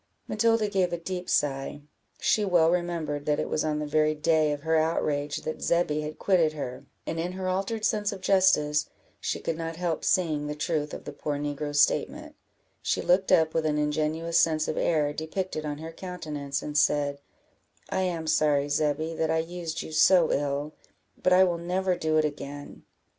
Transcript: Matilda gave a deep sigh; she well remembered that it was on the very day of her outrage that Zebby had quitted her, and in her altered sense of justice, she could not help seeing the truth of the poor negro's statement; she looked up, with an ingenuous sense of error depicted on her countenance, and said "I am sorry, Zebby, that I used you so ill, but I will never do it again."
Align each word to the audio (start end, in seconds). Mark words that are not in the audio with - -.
Matilda 0.27 0.67
gave 0.67 0.91
a 0.91 0.97
deep 0.97 1.29
sigh; 1.29 1.81
she 2.19 2.43
well 2.43 2.71
remembered 2.71 3.27
that 3.27 3.39
it 3.39 3.47
was 3.47 3.63
on 3.63 3.77
the 3.77 3.85
very 3.85 4.15
day 4.15 4.51
of 4.51 4.63
her 4.63 4.75
outrage 4.75 5.43
that 5.43 5.61
Zebby 5.61 6.01
had 6.01 6.17
quitted 6.17 6.53
her, 6.53 6.87
and 7.05 7.19
in 7.19 7.33
her 7.33 7.47
altered 7.47 7.85
sense 7.85 8.11
of 8.11 8.19
justice, 8.19 8.89
she 9.19 9.39
could 9.39 9.57
not 9.59 9.75
help 9.75 10.03
seeing 10.03 10.47
the 10.47 10.55
truth 10.55 10.95
of 10.95 11.03
the 11.03 11.13
poor 11.13 11.37
negro's 11.37 11.83
statement; 11.83 12.33
she 12.81 12.99
looked 13.03 13.31
up, 13.31 13.53
with 13.53 13.63
an 13.67 13.77
ingenuous 13.77 14.39
sense 14.39 14.67
of 14.67 14.75
error 14.75 15.13
depicted 15.13 15.67
on 15.67 15.77
her 15.77 15.91
countenance, 15.91 16.63
and 16.63 16.79
said 16.79 17.19
"I 17.91 18.01
am 18.01 18.25
sorry, 18.25 18.69
Zebby, 18.69 19.13
that 19.13 19.29
I 19.29 19.37
used 19.37 19.83
you 19.83 19.91
so 19.91 20.31
ill, 20.31 20.73
but 21.21 21.31
I 21.31 21.43
will 21.43 21.59
never 21.59 21.95
do 21.95 22.17
it 22.17 22.25
again." 22.25 22.85